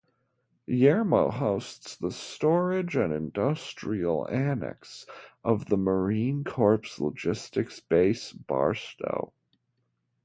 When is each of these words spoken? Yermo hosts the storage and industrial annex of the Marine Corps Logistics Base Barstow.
Yermo 0.67 1.31
hosts 1.31 1.95
the 1.97 2.09
storage 2.09 2.95
and 2.95 3.13
industrial 3.13 4.27
annex 4.31 5.05
of 5.43 5.65
the 5.67 5.77
Marine 5.77 6.43
Corps 6.43 6.81
Logistics 6.99 7.79
Base 7.81 8.31
Barstow. 8.33 9.31